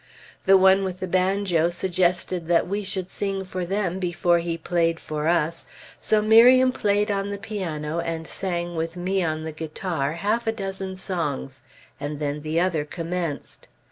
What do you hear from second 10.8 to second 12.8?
songs, and then the